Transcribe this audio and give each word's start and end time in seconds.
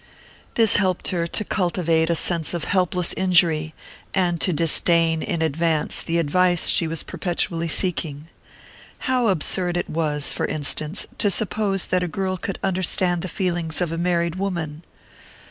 This 0.55 0.77
helped 0.77 1.09
her 1.09 1.27
to 1.27 1.45
cultivate 1.45 2.09
a 2.09 2.15
sense 2.15 2.55
of 2.55 2.63
helpless 2.63 3.13
injury 3.13 3.75
and 4.15 4.41
to 4.41 4.51
disdain 4.51 5.21
in 5.21 5.43
advance 5.43 6.01
the 6.01 6.17
advice 6.17 6.67
she 6.69 6.87
was 6.87 7.03
perpetually 7.03 7.67
seeking. 7.67 8.25
How 9.05 9.27
absurd 9.27 9.77
it 9.77 9.91
was, 9.91 10.33
for 10.33 10.47
instance, 10.47 11.05
to 11.19 11.29
suppose 11.29 11.85
that 11.85 12.01
a 12.01 12.07
girl 12.07 12.35
could 12.37 12.57
understand 12.63 13.21
the 13.21 13.29
feelings 13.29 13.79
of 13.79 13.91
a 13.91 13.97
married 13.99 14.37
woman! 14.37 14.81